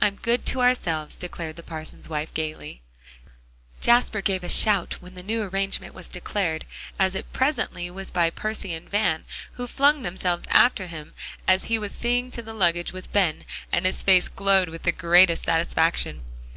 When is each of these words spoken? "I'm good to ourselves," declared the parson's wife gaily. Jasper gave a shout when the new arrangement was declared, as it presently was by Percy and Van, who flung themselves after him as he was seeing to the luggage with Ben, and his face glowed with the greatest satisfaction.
"I'm 0.00 0.16
good 0.16 0.44
to 0.46 0.60
ourselves," 0.62 1.16
declared 1.16 1.54
the 1.54 1.62
parson's 1.62 2.08
wife 2.08 2.34
gaily. 2.34 2.82
Jasper 3.80 4.20
gave 4.20 4.42
a 4.42 4.48
shout 4.48 4.94
when 5.00 5.14
the 5.14 5.22
new 5.22 5.42
arrangement 5.44 5.94
was 5.94 6.08
declared, 6.08 6.64
as 6.98 7.14
it 7.14 7.32
presently 7.32 7.88
was 7.88 8.10
by 8.10 8.30
Percy 8.30 8.74
and 8.74 8.90
Van, 8.90 9.24
who 9.52 9.68
flung 9.68 10.02
themselves 10.02 10.46
after 10.50 10.88
him 10.88 11.14
as 11.46 11.66
he 11.66 11.78
was 11.78 11.92
seeing 11.92 12.32
to 12.32 12.42
the 12.42 12.52
luggage 12.52 12.92
with 12.92 13.12
Ben, 13.12 13.44
and 13.70 13.86
his 13.86 14.02
face 14.02 14.26
glowed 14.26 14.70
with 14.70 14.82
the 14.82 14.90
greatest 14.90 15.44
satisfaction. 15.44 16.22